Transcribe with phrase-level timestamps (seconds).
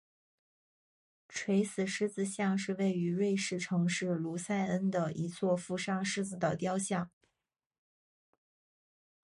[1.29, 7.11] 垂死狮子像是位于瑞士城市卢塞恩的一座负伤狮子的雕像。